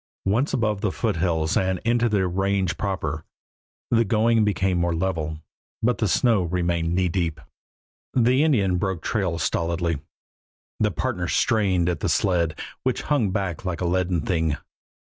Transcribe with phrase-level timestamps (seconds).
[0.25, 3.23] Once above the foothills and into the range proper,
[3.91, 5.37] the going became more level,
[5.83, 7.39] but the snow remained knee deep.
[8.15, 9.99] The Indian broke trail stolidly;
[10.79, 14.57] the partners strained at the sled, which hung back like a leaden thing.